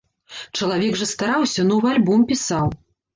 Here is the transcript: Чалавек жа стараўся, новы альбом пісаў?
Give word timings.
Чалавек 0.59 0.95
жа 1.01 1.07
стараўся, 1.11 1.65
новы 1.73 1.91
альбом 1.91 2.25
пісаў? 2.33 2.73